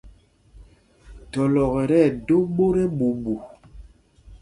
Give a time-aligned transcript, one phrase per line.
[1.31, 3.33] Thɔlɔk ɛ tí ɛdō ɓot ɛɓuuɓu.